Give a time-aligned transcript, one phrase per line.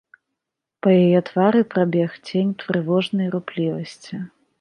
[0.85, 4.21] Па яе твары прабег цень трывожнай руплівасці.